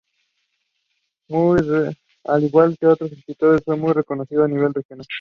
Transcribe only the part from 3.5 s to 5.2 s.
el fue muy reconocido a nivel regional.